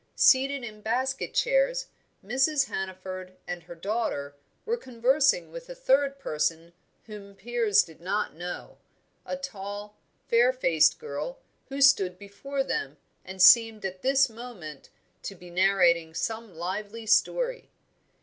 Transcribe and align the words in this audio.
Seated 0.15 0.63
in 0.63 0.81
basket 0.81 1.31
chairs, 1.31 1.85
Mrs. 2.25 2.65
Hannaford 2.69 3.37
and 3.45 3.61
her 3.61 3.75
daughter 3.75 4.35
were 4.65 4.75
conversing 4.75 5.51
with 5.51 5.69
a 5.69 5.75
third 5.75 6.17
person 6.17 6.73
whom 7.03 7.35
Piers 7.35 7.83
did 7.83 8.01
not 8.01 8.33
know, 8.35 8.79
a 9.27 9.37
tall, 9.37 9.95
fair 10.27 10.51
faced 10.53 10.97
girl 10.97 11.37
who 11.69 11.83
stood 11.83 12.17
before 12.17 12.63
them 12.63 12.97
and 13.23 13.43
seemed 13.43 13.85
at 13.85 14.01
this 14.01 14.27
moment 14.27 14.89
to 15.21 15.35
be 15.35 15.51
narrating 15.51 16.15
some 16.15 16.55
lively 16.55 17.05
story. 17.05 17.69